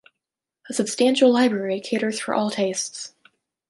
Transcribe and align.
A 0.67 0.73
substantial 0.73 1.31
library 1.31 1.79
caters 1.79 2.19
for 2.19 2.33
all 2.33 2.49
tastes. 2.49 3.13